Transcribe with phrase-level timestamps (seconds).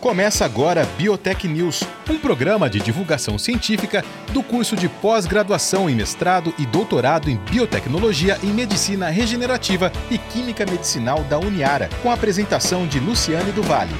[0.00, 6.54] Começa agora Biotech News, um programa de divulgação científica do curso de pós-graduação em mestrado
[6.58, 12.86] e doutorado em biotecnologia e medicina regenerativa e química medicinal da Uniara, com a apresentação
[12.86, 13.94] de Luciane do Vale.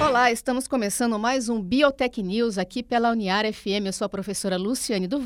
[0.00, 3.84] Olá, estamos começando mais um Biotech News aqui pela Uniara FM.
[3.86, 5.22] Eu sou a professora Luciane do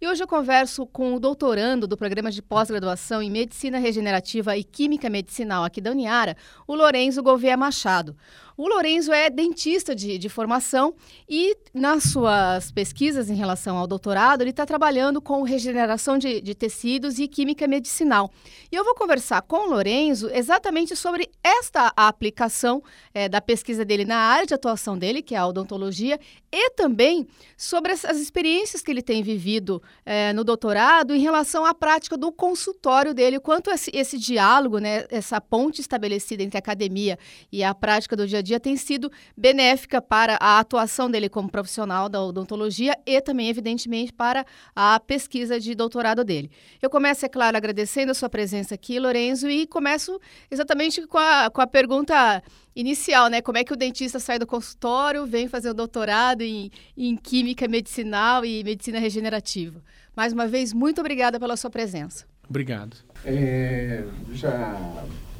[0.00, 4.62] e hoje eu converso com o doutorando do programa de pós-graduação em Medicina Regenerativa e
[4.62, 8.14] Química Medicinal aqui da Uniara, o Lorenzo Gouveia Machado.
[8.56, 10.94] O Lorenzo é dentista de, de formação
[11.28, 16.54] e, nas suas pesquisas em relação ao doutorado, ele está trabalhando com regeneração de, de,
[16.54, 18.30] tecidos e química medicinal.
[18.70, 22.82] E eu vou conversar com o Lorenzo exatamente sobre esta aplicação
[23.14, 26.20] é, da pesquisa dele na área de atuação dele, que é a odontologia,
[26.52, 31.64] e também sobre as, as experiências que ele tem vivido é, no doutorado em relação
[31.64, 36.60] à prática do consultório dele, quanto esse, esse diálogo, né, essa ponte estabelecida entre a
[36.60, 37.18] academia
[37.50, 41.50] e a prática do dia a dia tem sido benéfica para a atuação dele como
[41.50, 44.44] profissional da odontologia e também, evidentemente, para
[44.74, 46.50] a pesquisa de doutorado dele.
[46.80, 51.50] Eu começo, é claro, agradecendo a sua presença aqui, Lorenzo, e começo exatamente com a,
[51.50, 52.42] com a pergunta
[52.74, 53.40] inicial, né?
[53.40, 57.68] Como é que o dentista sai do consultório, vem fazer o doutorado em, em Química
[57.68, 59.82] Medicinal e Medicina Regenerativa.
[60.16, 62.26] Mais uma vez, muito obrigada pela sua presença.
[62.48, 62.96] Obrigado.
[63.24, 64.76] É, já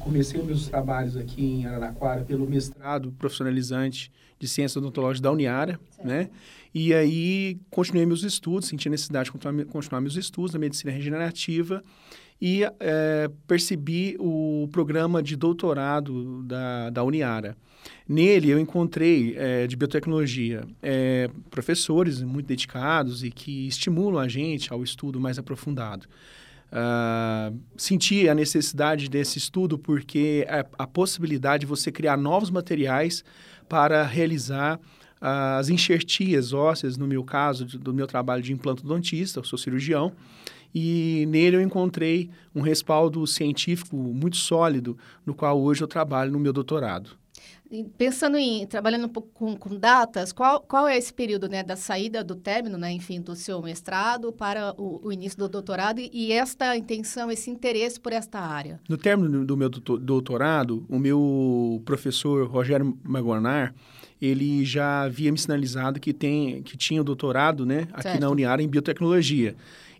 [0.03, 5.79] comecei os meus trabalhos aqui em Araraquara pelo mestrado profissionalizante de Ciências Odontológicas da Uniara,
[5.91, 6.07] certo.
[6.07, 6.29] né?
[6.73, 10.91] E aí continuei meus estudos, senti a necessidade de continuar, continuar meus estudos na medicina
[10.91, 11.81] regenerativa
[12.41, 17.55] e é, percebi o programa de doutorado da, da Uniara.
[18.07, 24.73] Nele eu encontrei é, de biotecnologia é, professores muito dedicados e que estimulam a gente
[24.73, 26.07] ao estudo mais aprofundado.
[26.73, 33.23] Uh, senti a necessidade desse estudo porque a, a, possibilidade de você criar novos materiais
[33.69, 34.79] para realizar
[35.21, 40.11] as enxertias ósseas, no meu caso, do meu trabalho de implantodontista, eu sou cirurgião,
[40.75, 46.39] e nele eu encontrei um respaldo científico muito sólido, no qual hoje eu trabalho no
[46.39, 47.11] meu doutorado.
[47.97, 51.75] Pensando em trabalhando um pouco com, com, datas, qual, qual é esse período né, da
[51.75, 56.09] saída do término, né, enfim, do seu mestrado para o, o início do doutorado e,
[56.13, 58.79] e, esta intenção, esse interesse por esta área?
[58.87, 63.73] No término do meu doutorado, o meu professor Rogério Magonar,
[64.21, 68.21] ele já havia me sinalizado que, tem, que tinha doutorado né, aqui certo.
[68.21, 69.55] na Uniara em biotecnologia.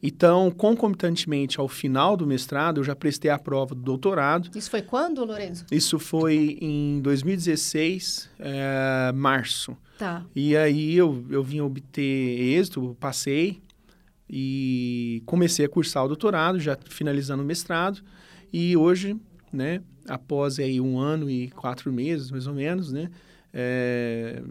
[0.05, 4.49] Então, concomitantemente ao final do mestrado, eu já prestei a prova do doutorado.
[4.53, 5.65] Isso foi quando, Lourenço?
[5.71, 9.77] Isso foi em 2016, é, eh, março.
[9.97, 10.25] Tá.
[10.35, 13.61] E aí eu, eu vim obter êxito, passei
[14.29, 18.01] e comecei a cursar o doutorado, já finalizando o mestrado.
[18.51, 19.15] E hoje,
[19.53, 23.09] né, após aí um ano e quatro meses, mais ou menos, né,
[23.53, 24.43] é,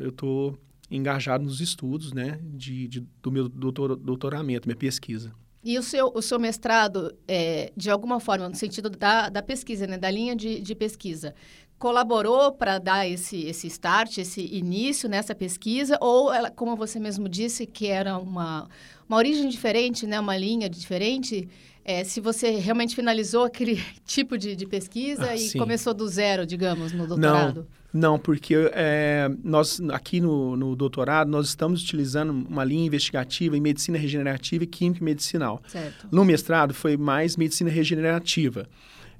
[0.00, 0.58] eu estou
[0.90, 5.32] engajado nos estudos né, de, de do meu doutor, doutoramento, minha pesquisa.
[5.62, 9.86] E o seu, o seu mestrado, é, de alguma forma, no sentido da, da pesquisa,
[9.86, 11.34] né, da linha de, de pesquisa,
[11.78, 15.98] colaborou para dar esse, esse start, esse início nessa pesquisa?
[16.00, 18.68] Ou, ela, como você mesmo disse, que era uma,
[19.08, 21.48] uma origem diferente, né, uma linha diferente?
[21.84, 25.58] É, se você realmente finalizou aquele tipo de, de pesquisa ah, e sim.
[25.58, 27.60] começou do zero, digamos, no doutorado?
[27.60, 27.78] Não.
[27.92, 33.60] Não, porque é, nós aqui no, no, doutorado nós estamos utilizando uma linha investigativa em
[33.60, 35.62] medicina regenerativa e química medicinal.
[35.66, 36.06] Certo.
[36.12, 38.68] No mestrado foi mais medicina regenerativa,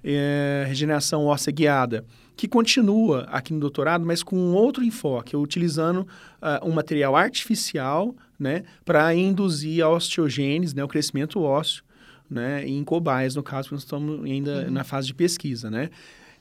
[0.05, 2.05] é, regeneração óssea guiada,
[2.37, 6.07] que continua aqui no doutorado, mas com outro enfoque, utilizando
[6.41, 11.83] uh, um material artificial né, para induzir a osteogênese, né, o crescimento ósseo,
[12.31, 14.71] né, em cobaias, no caso, nós estamos ainda uhum.
[14.71, 15.91] na fase de pesquisa, né?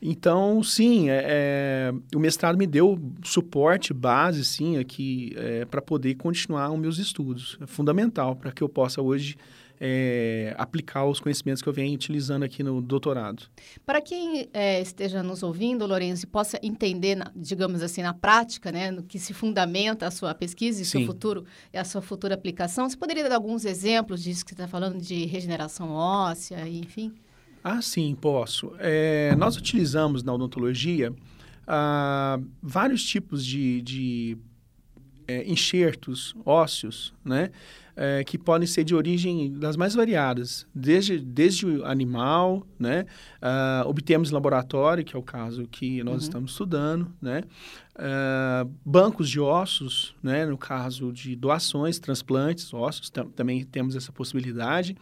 [0.02, 6.16] Então, sim, é, é, o mestrado me deu suporte, base, sim, aqui, é, para poder
[6.16, 7.58] continuar os meus estudos.
[7.62, 9.36] É fundamental para que eu possa hoje
[9.80, 13.44] é, aplicar os conhecimentos que eu venho utilizando aqui no doutorado.
[13.86, 18.92] Para quem é, esteja nos ouvindo, Lourenço, e possa entender, digamos assim, na prática, né,
[18.92, 22.98] no que se fundamenta a sua pesquisa e seu futuro, a sua futura aplicação, você
[22.98, 27.14] poderia dar alguns exemplos disso que você está falando de regeneração óssea, enfim?
[27.64, 28.72] Ah, sim, posso.
[28.80, 31.14] É, nós utilizamos na odontologia
[31.68, 34.38] ah, vários tipos de, de
[35.28, 37.52] é, enxertos ósseos, né?
[38.00, 43.06] É, que podem ser de origem das mais variadas, desde, desde o animal, né?
[43.42, 46.20] Ah, obtemos laboratório, que é o caso que nós uhum.
[46.22, 47.42] estamos estudando, né?
[47.96, 50.46] Ah, bancos de ossos, né?
[50.46, 54.96] No caso de doações, transplantes, ossos, tam também temos essa possibilidade.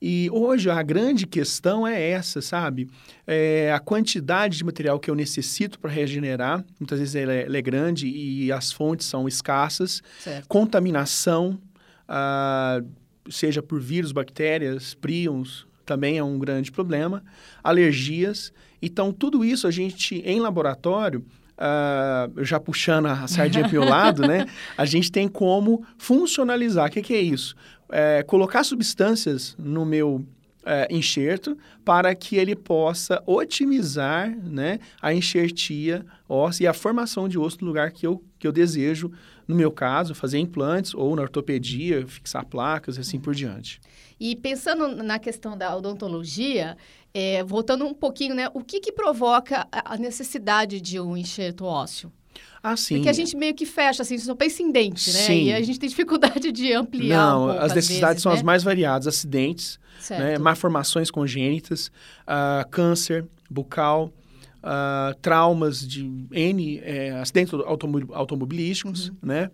[0.00, 2.88] E hoje a grande questão é essa, sabe?
[3.26, 7.56] É a quantidade de material que eu necessito para regenerar, muitas vezes ela é, ela
[7.56, 10.02] é, grande e as fontes são escassas.
[10.20, 10.46] Certo.
[10.48, 11.58] Contaminação,
[12.06, 12.82] ah,
[13.30, 17.24] seja por vírus, bactérias, prions, também é um grande problema.
[17.62, 18.52] Alergias.
[18.82, 21.24] Então, tudo isso a gente, em laboratório,
[21.58, 24.46] uh, já puxando a sardinha para o lado, né?
[24.76, 26.88] A gente tem como funcionalizar.
[26.88, 27.54] O que, que é isso?
[27.90, 30.24] É, colocar substâncias no meu
[30.66, 37.38] é, enxerto para que ele possa otimizar né, a enxertia óssea e a formação de
[37.38, 39.12] osso no lugar que eu, que eu desejo,
[39.46, 43.80] no meu caso, fazer implantes ou na ortopedia, fixar placas e assim por diante.
[44.18, 46.76] E pensando na questão da odontologia,
[47.14, 52.12] é, voltando um pouquinho, né, o que, que provoca a necessidade de um enxerto ósseo?
[52.62, 52.96] Ah, sim.
[52.96, 55.18] Porque a gente meio que fecha, assim, só pensa em dente, né?
[55.20, 55.44] Sim.
[55.44, 58.38] E a gente tem dificuldade de ampliar Não, um pouco, as necessidades vezes, são né?
[58.38, 59.06] as mais variadas.
[59.06, 59.78] Acidentes,
[60.10, 61.88] né, malformações congênitas,
[62.22, 64.12] uh, câncer bucal,
[64.62, 67.54] uh, traumas de N é, acidentes
[68.12, 69.16] automobilísticos, uhum.
[69.22, 69.50] né?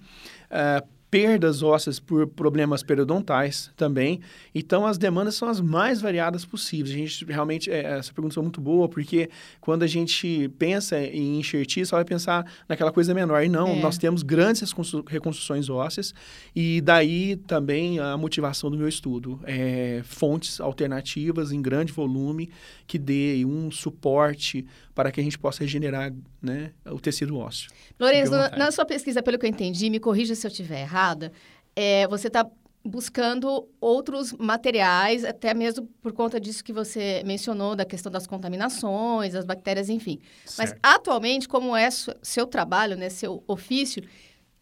[1.13, 4.19] Perdas ósseas por problemas periodontais também.
[4.55, 6.95] Então, as demandas são as mais variadas possíveis.
[6.95, 9.29] A gente realmente, é, essa pergunta é muito boa, porque
[9.61, 13.45] quando a gente pensa em enxertir, só vai pensar naquela coisa menor.
[13.45, 13.81] E não, é.
[13.81, 14.73] nós temos grandes
[15.07, 16.15] reconstruções ósseas
[16.57, 19.39] e daí também a motivação do meu estudo.
[19.45, 22.49] É, fontes alternativas em grande volume
[22.87, 27.71] que dê um suporte para que a gente possa regenerar né, o tecido ósseo.
[27.99, 31.33] Lourenço, na sua pesquisa, pelo que eu entendi, me corrija se eu estiver errada,
[31.75, 32.47] é, você está
[32.85, 39.35] buscando outros materiais, até mesmo por conta disso que você mencionou, da questão das contaminações,
[39.35, 40.19] as bactérias, enfim.
[40.45, 40.59] Certo.
[40.59, 44.03] Mas, atualmente, como é seu trabalho, né, seu ofício,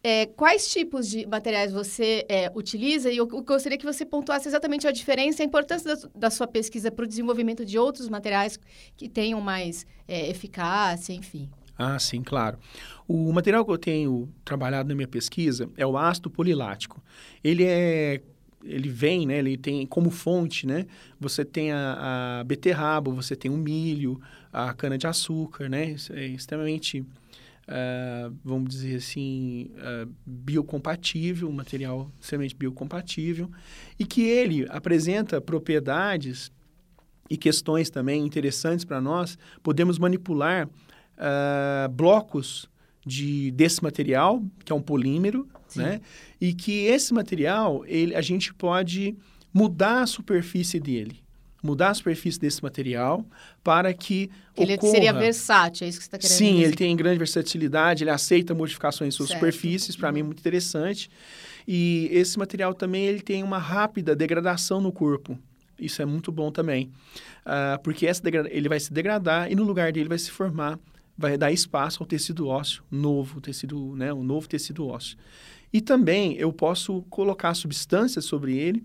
[0.03, 3.11] é, quais tipos de materiais você é, utiliza?
[3.11, 6.31] E eu, eu, gostaria que você pontuasse exatamente a diferença e a importância da, da
[6.31, 8.59] sua pesquisa para o desenvolvimento de outros materiais
[8.97, 11.51] que tenham mais é, eficácia, enfim.
[11.77, 12.59] Ah, sim, claro.
[13.07, 17.03] O material que eu tenho trabalhado na minha pesquisa é o ácido polilático.
[17.43, 18.21] Ele é
[18.63, 19.39] ele vem, né?
[19.39, 20.87] Ele tem como fonte, né?
[21.19, 24.21] Você tem a, a beterraba, você tem o milho,
[24.53, 25.93] a cana de açúcar, né?
[25.93, 27.03] Isso é extremamente
[27.71, 33.51] uh, vamos dizer assim, uh, biocompatível, um material extremamente biocompatível,
[33.99, 36.51] e que ele apresenta propriedades
[37.29, 39.39] e questões também interessantes para nós.
[39.63, 42.69] Podemos manipular uh, blocos
[43.07, 46.01] de, desse material, que é um polímero, né?
[46.41, 49.17] e que esse material ele, a gente pode
[49.55, 51.23] mudar a superfície dele
[51.63, 53.25] mudar a superfície desse material
[53.63, 54.93] para que ele ocorra...
[54.93, 56.65] seria versátil, é isso que você está querendo Sim, dizer.
[56.65, 59.41] ele tem grande versatilidade, ele aceita modificações em suas certo.
[59.41, 61.11] superfícies, para mim é muito interessante.
[61.67, 65.39] E esse material também ele tem uma rápida degradação no corpo.
[65.79, 66.91] Isso é muito bom também,
[67.47, 70.79] uh, porque essa ele vai se degradar e no lugar dele vai se formar,
[71.17, 75.17] vai dar espaço ao tecido ósseo novo, tecido, né, um novo tecido ósseo.
[75.73, 78.85] E também eu posso colocar substâncias sobre ele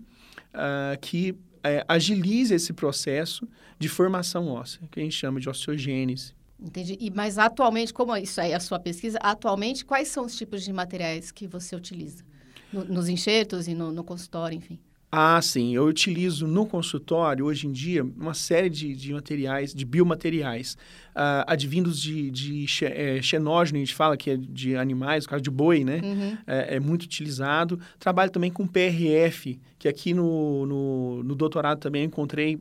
[0.54, 1.34] uh, que
[1.70, 3.48] é, agilize esse processo
[3.78, 6.34] de formação óssea, que a gente chama de osteogênese.
[6.58, 6.96] Entendi.
[6.98, 10.62] E, mas atualmente, como isso aí é a sua pesquisa, atualmente quais são os tipos
[10.62, 12.24] de materiais que você utiliza?
[12.72, 14.78] No, nos enxertos e no, no consultório, enfim?
[15.10, 15.74] Ah, sim.
[15.74, 20.76] Eu utilizo no consultório, hoje em dia, uma série de, de materiais, de biomateriais,
[21.14, 25.42] uh, advindos de, de é, xenógeno, a gente fala que é de animais, no caso
[25.42, 26.00] de boi, né?
[26.02, 26.38] Uhum.
[26.46, 27.78] É, é, muito utilizado.
[27.98, 32.58] Trabalho também com PRF, que aqui no, no, no doutorado também encontrei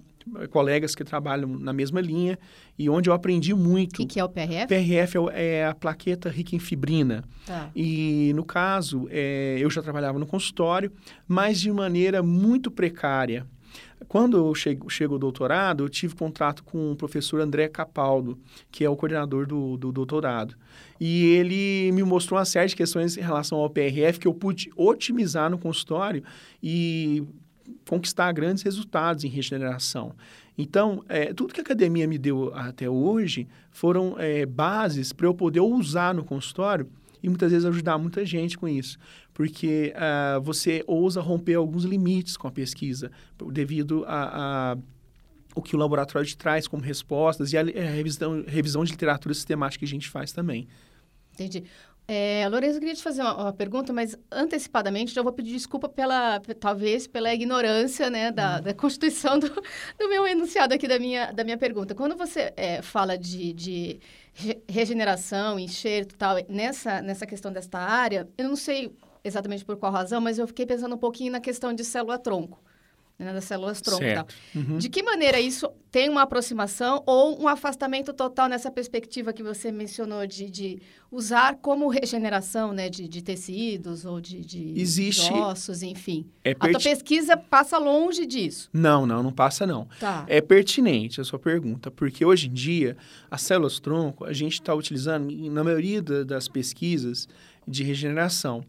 [0.49, 2.37] colegas que trabalham na mesma linha
[2.77, 3.93] e onde eu aprendi muito.
[3.93, 4.67] O que, que, é o PRF?
[4.67, 7.23] PRF é, é a plaqueta rica em fibrina.
[7.45, 7.69] Tá.
[7.75, 10.91] E, no caso, é, eu já trabalhava no consultório,
[11.27, 13.45] mas de maneira muito precária.
[14.07, 18.37] Quando eu chego, chego ao doutorado, eu tive contato com o professor André Capaldo,
[18.71, 20.55] que é o coordenador do, do doutorado.
[20.99, 24.69] E ele me mostrou uma série de questões em relação ao PRF que eu pude
[24.75, 26.23] otimizar no consultório
[26.61, 27.23] e
[27.87, 30.13] conquistar grandes resultados em regeneração.
[30.57, 35.33] Então, é, tudo que a academia me deu até hoje foram é, bases para eu
[35.33, 36.87] poder usar no consultório
[37.21, 38.99] e muitas vezes ajudar muita gente com isso,
[39.33, 43.11] porque uh, você ousa romper alguns limites com a pesquisa
[43.51, 44.77] devido a, a
[45.55, 49.79] o que o laboratório te traz como respostas e a, revisão, revisão de literatura sistemática
[49.79, 50.67] que a gente faz também.
[51.33, 51.63] Entendi.
[52.07, 55.89] É, Lourenço, eu queria te fazer uma, uma, pergunta, mas antecipadamente já vou pedir desculpa
[55.89, 58.61] pela, talvez, pela ignorância, né, da, uhum.
[58.61, 59.49] da constituição do,
[59.97, 61.95] do, meu enunciado aqui da minha, da minha pergunta.
[61.95, 63.99] Quando você é, fala de, de
[64.69, 70.21] regeneração, enxerto tal, nessa, nessa questão desta área, eu não sei exatamente por qual razão,
[70.21, 72.59] mas eu fiquei pensando um pouquinho na questão de célula-tronco.
[73.17, 74.03] Né, das células tronco.
[74.53, 74.77] Uhum.
[74.77, 79.71] De que maneira isso tem uma aproximação ou um afastamento total nessa perspectiva que você
[79.71, 85.31] mencionou de, de usar como regeneração né, de, de tecidos ou de, de, Existe...
[85.31, 86.25] ossos, enfim?
[86.43, 88.69] É A tua pesquisa passa longe disso.
[88.73, 89.87] Não, não, não passa não.
[89.99, 90.25] Tá.
[90.27, 92.97] É pertinente a sua pergunta, porque hoje em dia
[93.31, 97.29] as células tronco a gente está utilizando na maioria das pesquisas
[97.65, 98.65] de regeneração.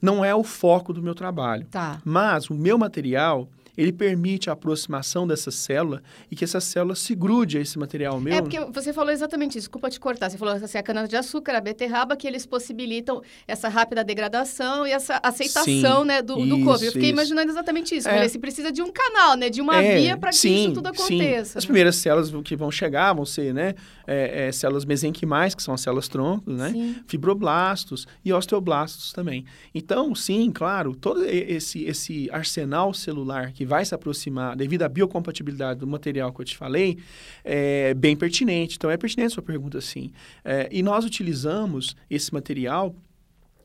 [0.00, 1.66] Não é o foco do meu trabalho.
[1.70, 2.00] Tá.
[2.04, 3.48] Mas o meu material
[3.78, 8.18] ele permite a aproximação dessa célula e que essa célula se grude a esse material
[8.20, 8.34] meu.
[8.34, 10.28] É, porque você falou exatamente isso, desculpa te cortar.
[10.28, 15.20] Você falou assim, a cana-de-açúcar, a beterraba, que eles possibilitam essa rápida degradação e essa
[15.22, 16.84] aceitação Sim, né, do, isso, do corpo.
[16.84, 17.12] Eu fiquei isso.
[17.12, 18.08] imaginando exatamente isso.
[18.08, 18.14] É.
[18.14, 20.88] Falei, precisa de um canal, né, de uma É, via para que sim, isso tudo
[20.88, 21.02] sim.
[21.02, 21.58] aconteça.
[21.58, 21.68] As né?
[21.68, 23.76] primeiras células que vão chegar vão ser né,
[24.08, 26.70] é, é, células mesenquimais, que são as células troncos, né?
[26.70, 26.96] Sim.
[27.06, 29.44] fibroblastos e osteoblastos também.
[29.72, 35.78] Então, sim, claro, todo esse, esse arsenal celular que vai se aproximar devido à biocompatibilidade
[35.78, 36.98] do material que eu te falei,
[37.44, 38.76] é bem pertinente.
[38.76, 40.10] Então, é pertinente a sua pergunta, sim.
[40.44, 42.94] É, e nós utilizamos esse material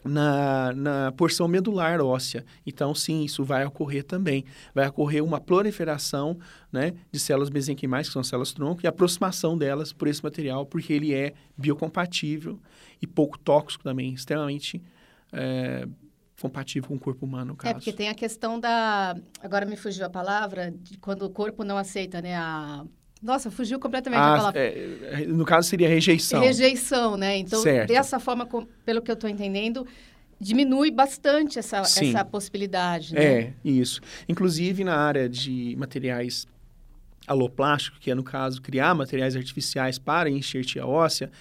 [0.04, 2.46] na, na porção medular óssea.
[2.66, 4.44] Então, sim, isso vai ocorrer também.
[4.76, 6.38] Vai ocorrer uma proliferação
[6.72, 10.94] né, de células mesenquimais, que são células tronco, e aproximação delas por esse material, porque
[10.94, 12.60] ele é biocompatível
[13.02, 14.82] e pouco tóxico também, extremamente
[15.32, 15.88] é,
[16.44, 17.72] compatível com o corpo humano, no caso.
[17.72, 19.16] É, porque tem a questão da.
[19.42, 22.36] Agora me fugiu a palavra, de quando o corpo não aceita, né?
[22.36, 22.84] A...
[23.22, 24.60] Nossa, fugiu completamente a Ah, palavra.
[24.60, 26.42] é, no caso, seria rejeição.
[26.42, 27.38] Rejeição, né?
[27.38, 27.88] Então, Certo.
[27.88, 28.46] dessa forma,
[28.86, 29.88] pelo que eu estou entendendo,
[30.38, 32.10] diminui bastante essa, Sim.
[32.10, 33.24] essa possibilidade, né?
[33.24, 34.02] É, isso.
[34.28, 36.46] Inclusive na área de materiais
[37.26, 41.32] aloplásticos, que é, no caso, criar materiais artificiais para enxertia óssea,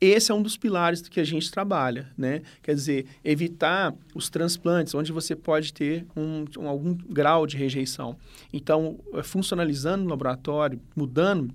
[0.00, 2.42] esse é um dos pilares que a gente trabalha, né?
[2.62, 8.16] Quer dizer, evitar os transplantes, onde você pode ter um, um- algum grau de rejeição.
[8.52, 11.54] Então, eh, funcionalizando no laboratório, mudando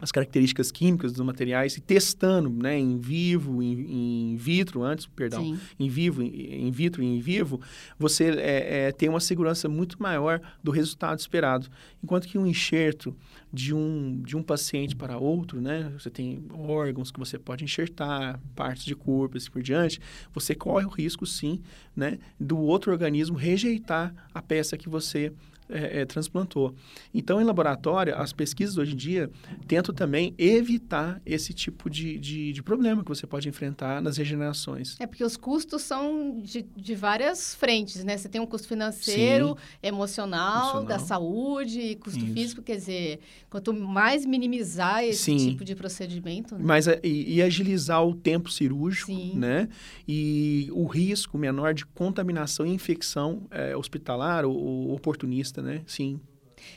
[0.00, 5.58] as características químicas dos materiais e testando, né, em vivo, em, vitro, antes, perdão, Sim.
[5.76, 7.60] em vivo, em, em vitro e em vivo,
[7.98, 11.66] você é, é, tem uma segurança muito maior do resultado esperado.
[12.00, 13.12] Enquanto que um enxerto
[13.52, 18.38] de um, de um paciente para outro, né, você tem órgãos que você pode enxertar,
[18.54, 20.00] partes de corpo assim por diante,
[20.32, 21.60] você corre o risco, sim,
[21.96, 25.32] né, do outro organismo rejeitar a peça que você
[25.68, 26.74] é, é, transplantou.
[27.12, 29.30] Então, em laboratório, as pesquisas hoje em dia
[29.66, 34.96] tentam também evitar esse tipo de, de, de problema que você pode enfrentar nas regenerações.
[35.00, 38.16] É porque os custos são de, de várias frentes, né?
[38.16, 40.84] Você tem um custo financeiro, emocional, Emocional.
[40.86, 42.32] da saúde, custo Isso.
[42.34, 43.20] físico, quer dizer,
[43.50, 45.36] quanto mais minimizar esse Sim.
[45.50, 46.60] tipo de procedimento, né?
[46.64, 49.32] Mas a- e, e agilizar o tempo cirúrgico, Sim.
[49.36, 49.68] né?
[50.06, 55.82] E o risco menor de contaminação e infecção é, hospitalar ou, ou oportunista, né?
[55.86, 56.20] Sim.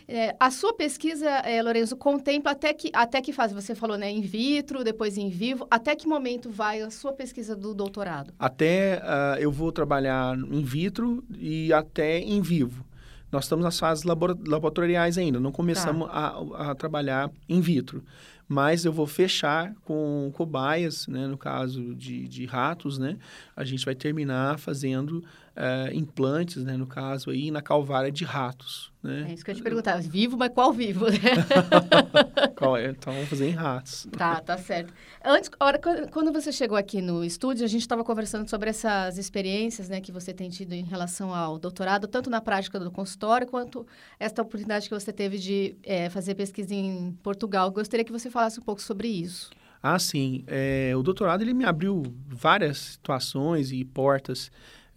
[0.07, 3.53] É, a sua pesquisa, é, Lorenzo, contempla até que, até que fase?
[3.53, 4.11] Você falou, né?
[4.11, 5.67] In vitro, depois em vivo.
[5.69, 8.33] Até que momento vai a sua pesquisa do doutorado?
[8.37, 12.85] Até ah, eu vou trabalhar in vitro e até em vivo.
[13.31, 18.03] Nós estamos nas fases labora- laboratoriais ainda, não começamos a, a trabalhar in vitro.
[18.45, 23.17] Mas eu vou fechar com cobaias, né, no caso de, de ratos, né?
[23.55, 25.23] A gente vai terminar fazendo
[25.55, 29.27] eh, implantes, né, no caso aí, na calvária de ratos, né?
[29.29, 30.01] É isso que eu ia te perguntar.
[30.01, 31.07] Vivo, mas qual vivo?
[31.09, 31.17] né?
[32.55, 32.89] Qual é?
[32.91, 34.07] Então, vamos fazer em ratos.
[34.15, 34.93] Tá, tá certo.
[35.25, 35.79] Antes, hora,
[36.11, 40.11] quando- você chegou aqui no estúdio, a gente estava conversando sobre essas experiências né, que
[40.11, 43.85] você tem tido em relação ao doutorado, tanto na prática do consultório, quanto
[44.19, 47.71] esta oportunidade que você teve de eh, fazer pesquisa em Portugal.
[47.71, 49.49] Gostaria que você falasse um pouco sobre isso.
[49.81, 50.43] Ah, sim.
[50.45, 54.51] É, o doutorado ele me abriu várias situações e portas,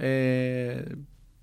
[0.07, 0.85] é,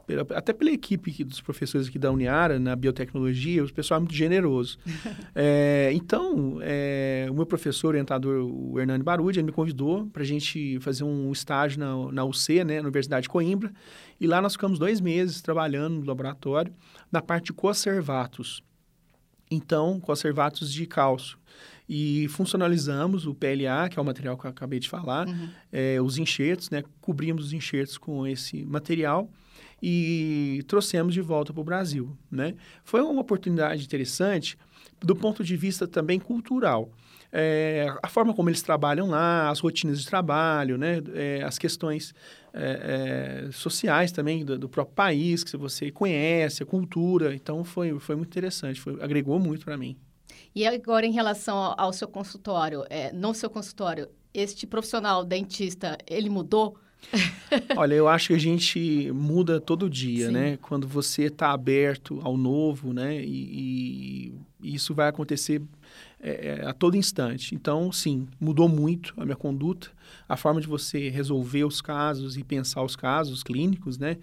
[0.06, 4.14] pela- até pela equipe dos professores aqui da Uniara, na biotecnologia, o pessoal é muito
[4.14, 4.78] generoso.
[5.34, 10.26] É, então, é, o meu professor orientador, o Hernani Barudi, ele me convidou para a
[10.26, 13.72] gente fazer um estágio na, na UC, né, na Universidade de Coimbra,
[14.20, 16.74] e lá nós ficamos dois meses trabalhando no laboratório
[17.12, 18.62] na parte de conservatos.
[19.50, 21.38] Então, conservatos de cálcio.
[21.94, 25.28] E funcionalizamos o PLA, que é o material que eu acabei de falar,
[25.74, 26.86] eh, os enxertos, né?
[27.02, 29.30] Cobrimos os enxertos com esse material
[29.84, 32.56] e trouxemos de volta para o Brasil, né?
[32.86, 34.58] Foi uma oportunidade interessante
[35.02, 36.90] do ponto de vista também cultural.
[37.30, 41.02] Eh, a forma como eles trabalham lá, as rotinas de trabalho, né?
[41.14, 42.14] Eh, as questões
[42.54, 47.36] eh, sociais também do, do próprio país que você conhece, a cultura.
[47.36, 49.98] Então, foi, foi muito interessante, foi, agregou muito para mim.
[50.54, 55.98] E agora, em relação ao, ao seu consultório, eh, no seu consultório, este profissional dentista,
[56.08, 56.78] ele mudou
[57.76, 60.34] Olha, eu acho que a gente muda todo dia, Sim.
[60.34, 60.58] né?
[60.62, 63.24] Quando você está aberto ao novo, né?
[63.24, 65.62] E, e isso vai acontecer
[66.20, 67.56] é, a todo instante.
[67.56, 69.90] Então, sim, mudou muito a minha conduta,
[70.28, 74.18] a forma de você resolver os casos e pensar os casos clínicos, né?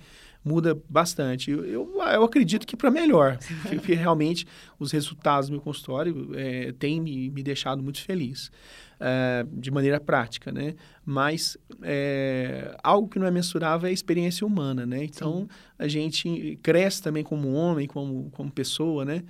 [0.44, 1.50] Muda bastante.
[1.50, 4.46] Eu, eu, eu acredito que para melhor, porque realmente
[4.78, 8.50] os resultados do meu consultório é, têm me, me deixado muito feliz.
[8.98, 10.74] Uh, de maneira prática, né?
[11.06, 15.04] Mas é, algo que não é mensurável é a experiência humana, né?
[15.04, 15.48] Então, Sim.
[15.78, 19.22] a gente cresce também como homem, como, como pessoa, né?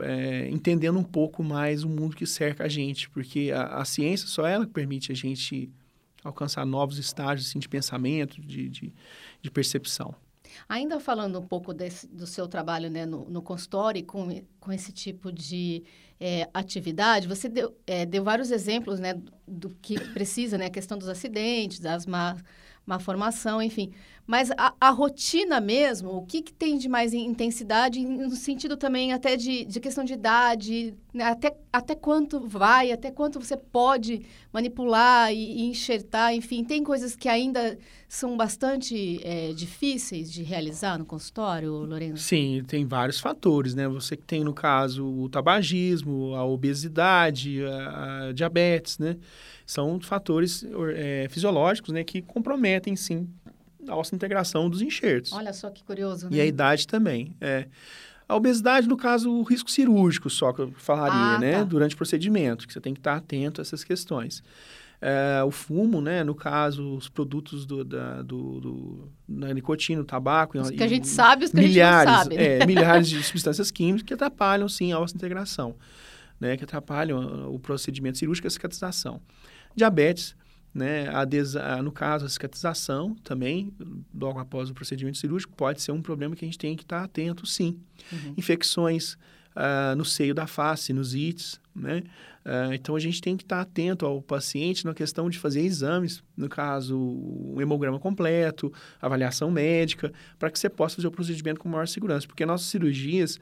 [0.00, 4.26] É, entendendo um pouco mais o mundo que cerca a gente, porque a, a, ciência
[4.28, 5.70] só ela permite a gente
[6.22, 8.92] alcançar novos estágios assim, de pensamento, de, de,
[9.40, 10.14] de percepção.
[10.68, 14.92] Ainda falando um pouco desse, do seu trabalho né, no, no consultório com, com esse
[14.92, 15.84] tipo de
[16.20, 20.96] é, atividade, você deu, é, deu vários exemplos né, do que precisa, né, a questão
[20.96, 22.36] dos acidentes, das má,
[22.86, 23.92] má formação, enfim.
[24.26, 29.12] Mas a, a rotina mesmo, o que, que tem de mais intensidade, no sentido também
[29.12, 31.24] até de, de questão de idade, né?
[31.24, 37.14] até, até quanto vai, até quanto você pode manipular e, e enxertar, enfim, tem coisas
[37.14, 37.76] que ainda
[38.08, 42.16] são bastante é, difíceis de realizar no consultório, Lorena?
[42.16, 43.86] Sim, tem vários fatores, né?
[43.88, 49.16] Você que tem, no caso, o tabagismo, a obesidade, a, a diabetes, né?
[49.66, 50.64] São fatores
[50.94, 53.28] é, fisiológicos, né, que comprometem, sim,
[53.88, 55.32] a nossa integração dos enxertos.
[55.32, 56.36] Olha só que curioso, né?
[56.36, 57.66] E a idade também, é.
[58.26, 61.52] A obesidade, no caso, o risco cirúrgico só que eu falaria, ah, né?
[61.58, 61.64] Tá.
[61.64, 64.42] Durante o procedimento, que você tem que estar atento a essas questões.
[65.00, 66.24] É, o fumo, né?
[66.24, 70.58] No caso, os produtos do, da, do, do da nicotina, o tabaco...
[70.58, 72.36] Os que a gente sabe, os que milhares, a gente não sabe.
[72.36, 72.58] Né?
[72.58, 75.74] É, milhares de substâncias químicas que atrapalham, sim, a nossa integração.
[76.40, 76.56] Né?
[76.56, 79.20] Que atrapalham o procedimento cirúrgico e a cicatrização.
[79.76, 80.34] Diabetes,
[80.74, 81.08] né?
[81.08, 83.72] A no caso, a cicatrização também,
[84.12, 87.04] logo após o procedimento cirúrgico, pode ser um problema que a gente tem que estar
[87.04, 87.78] atento, sim.
[88.12, 88.34] Uhum.
[88.36, 89.16] Infecções
[89.54, 92.02] uh, no seio da face, sinusites, né?
[92.44, 96.22] Uh, então, a gente tem que estar atento ao paciente na questão de fazer exames,
[96.36, 101.68] no caso, um hemograma completo, avaliação médica, para que você possa fazer o procedimento com
[101.68, 102.26] maior segurança.
[102.26, 103.38] Porque nossas cirurgias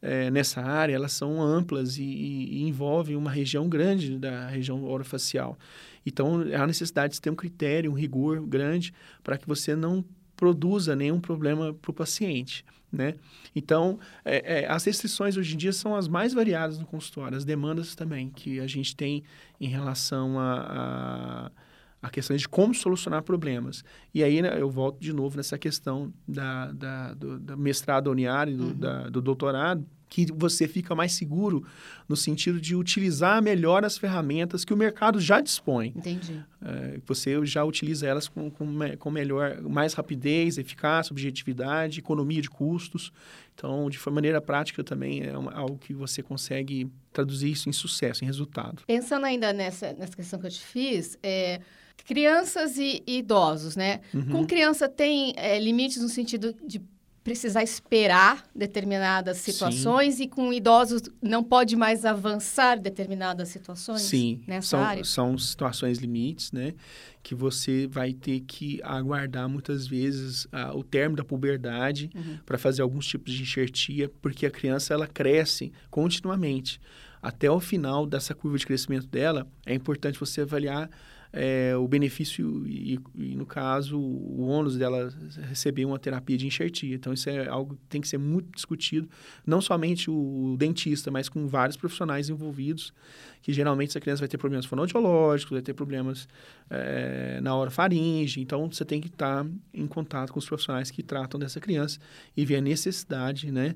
[0.00, 4.84] é, nessa área, elas são amplas e, e, e, envolvem uma região grande da região
[4.84, 5.58] orofacial.
[6.06, 10.04] Então, há necessidade de ter um critério, um rigor grande para que você não
[10.36, 13.14] produza nenhum problema para o paciente, né?
[13.54, 17.44] Então, é, é, as restrições hoje em dia são as mais variadas no consultório, as
[17.44, 19.22] demandas também que a gente tem
[19.60, 21.50] em relação a, a,
[22.04, 23.82] a questões de como solucionar problemas.
[24.12, 28.64] E aí né, eu volto de novo nessa questão da, da, do, mestrado uniário, do,
[28.64, 28.74] uhum.
[28.74, 31.64] da, do doutorado, que você fica mais seguro
[32.06, 35.94] no sentido de utilizar melhor as ferramentas que o mercado já dispõe.
[35.96, 36.44] Entendi.
[36.62, 38.66] É, você já utiliza elas com, com,
[38.98, 43.12] com melhor, mais rapidez, eficácia, objetividade, economia de custos.
[43.54, 48.24] Então, de maneira prática também é uma, algo que você consegue traduzir isso em sucesso,
[48.24, 48.82] em resultado.
[48.86, 51.60] Pensando ainda nessa, nessa questão que eu te fiz, é,
[52.04, 54.00] crianças e, e, idosos, né?
[54.12, 54.30] Uhum.
[54.30, 56.80] Com criança tem é, limites no sentido de
[57.24, 60.24] precisar esperar determinadas situações Sim.
[60.24, 65.04] e com idosos não pode mais avançar determinadas situações Sim, nessa são, área?
[65.04, 66.74] são situações limites, né?
[67.22, 72.38] Que você vai ter que aguardar muitas vezes uh, o término da puberdade uhum.
[72.44, 76.78] para fazer alguns tipos de enxertia, porque a criança ela cresce continuamente.
[77.22, 80.90] Até o final dessa curva de crescimento dela, é importante você avaliar
[81.36, 85.12] é, o benefício e, e, no caso, o ônus dela
[85.48, 86.94] receber uma terapia de enxertia.
[86.94, 89.08] Então, isso é algo que tem que ser muito discutido,
[89.44, 92.94] não somente o dentista, mas com vários profissionais envolvidos,
[93.42, 96.28] que geralmente essa criança vai ter problemas fonoaudiológicos, vai ter problemas
[96.70, 98.40] é, na hora faringe.
[98.40, 101.98] Então, você tem que estar em contato com os profissionais que tratam dessa criança
[102.36, 103.74] e ver a necessidade, né,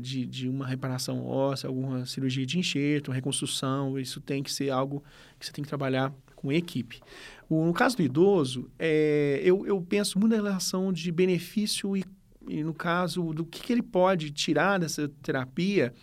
[0.00, 3.98] de, de uma reparação óssea, alguma cirurgia de enxerto, reconstrução.
[3.98, 5.04] Isso tem que ser algo
[5.38, 6.10] que você tem que trabalhar
[6.44, 7.00] com equipe.
[7.48, 12.04] O, no caso do idoso, é, eu, eu penso muito na relação de benefício e,
[12.46, 15.94] e no caso do que, que, ele pode tirar dessa terapia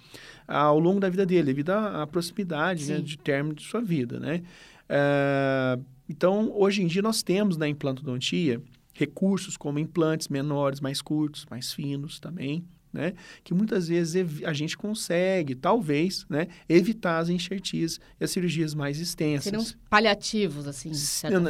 [0.48, 4.20] ao longo da vida dele, devido à, à proximidade né, de término de sua vida,
[4.20, 4.42] né?
[4.90, 5.78] É,
[6.10, 8.60] então, hoje em dia, nós temos na implantodontia
[8.94, 13.14] recursos como implantes menores, mais curtos, mais finos também, né?
[13.44, 19.00] Que muitas vezes a gente consegue, talvez, né, evitar as enxertias e as cirurgias mais
[19.00, 19.44] extensas.
[19.44, 20.94] Seriam paliativos, assim,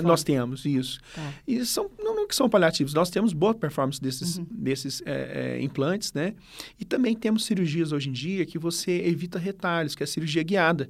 [0.01, 0.99] Nós temos isso.
[1.15, 1.34] Tá.
[1.47, 4.45] E são, não, não que são paliativos, nós temos boa performance desses, uhum.
[4.49, 6.34] desses é, é, implantes, né?
[6.80, 10.43] E também temos cirurgias hoje em dia que você evita retalhos, que é a cirurgia
[10.43, 10.89] guiada.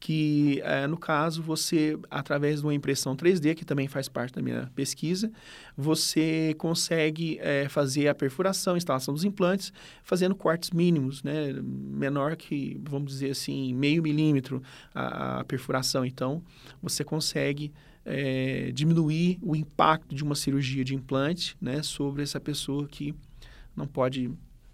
[0.00, 4.40] Que, é, no caso, você, através de uma impressão 3D, que também faz parte da
[4.40, 5.30] minha pesquisa,
[5.76, 9.70] você consegue é, fazer a perfuração, instalação dos implantes,
[10.02, 11.52] fazendo cortes mínimos, né?
[11.62, 14.62] menor que, vamos dizer assim, meio milímetro
[14.94, 16.02] a, a perfuração.
[16.06, 16.42] Então,
[16.82, 17.70] você consegue
[18.02, 23.14] é, diminuir o impacto de uma cirurgia de implante né, sobre essa pessoa que
[23.76, 24.32] não pode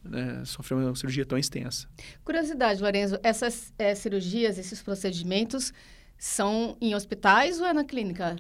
[0.09, 1.89] né, sofrer uma cirurgia tão extensa.
[2.25, 5.73] Curiosidade, Lorenzo, essas é, cirurgias, esses procedimentos
[6.19, 8.37] são em hospitais ou é na clínica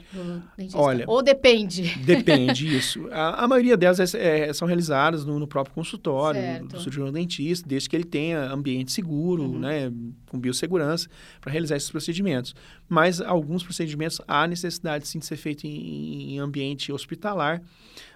[0.73, 1.95] Olha, ou depende?
[1.99, 3.07] Depende, isso.
[3.11, 6.69] A, a maioria delas é, é, são realizadas no, no próprio consultório certo.
[6.69, 9.59] do cirurgião dentista, desde que ele tenha ambiente seguro, uhum.
[9.59, 9.93] né,
[10.31, 11.09] com biossegurança,
[11.41, 12.55] para realizar esses procedimentos.
[12.89, 17.61] Mas alguns procedimentos há necessidade sim de ser feito em, em ambiente hospitalar,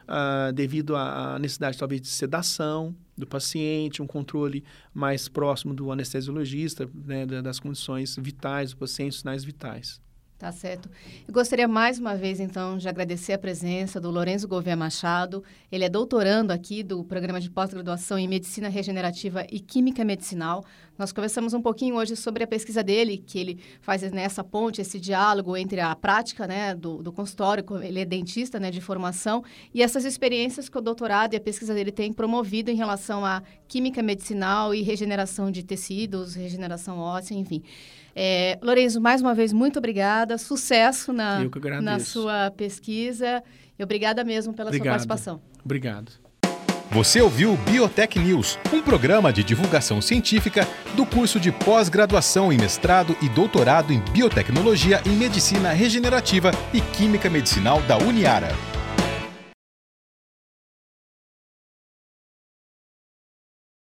[0.09, 6.89] uh, devido à necessidade talvez de sedação do paciente, um controle mais próximo do anestesiologista,
[6.93, 10.01] né, das condições vitais do paciente, sinais vitais.
[10.41, 10.89] Tá certo.
[11.29, 15.45] Eu gostaria mais uma vez, então, de agradecer a presença do Lourenço Gouveia Machado.
[15.71, 20.65] Ele é doutorando aqui do programa de pós-graduação em Medicina Regenerativa e Química Medicinal.
[21.01, 25.01] Nós conversamos um pouquinho hoje sobre a pesquisa dele, que ele faz nessa ponte, esse
[25.01, 29.83] diálogo entre a prática né, do, do consultório, ele é dentista né, de formação, e
[29.83, 34.03] essas experiências que o doutorado e a pesquisa dele tem promovido em relação à química
[34.03, 37.63] medicinal e regeneração de tecidos, regeneração óssea, enfim.
[38.15, 40.37] É, Lorenzo, mais uma vez, muito obrigada.
[40.37, 41.41] Sucesso na,
[41.81, 43.43] na sua pesquisa.
[43.79, 44.85] E obrigada mesmo pela Obrigado.
[44.85, 45.41] sua participação.
[45.65, 46.13] Obrigado.
[46.93, 53.17] Você ouviu Biotech News, um programa de divulgação científica do curso de pós-graduação em mestrado
[53.23, 58.49] e doutorado em biotecnologia em medicina regenerativa e química medicinal da Uniara.